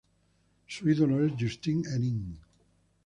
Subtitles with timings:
[0.65, 2.39] Su ídolo es Justine Henin.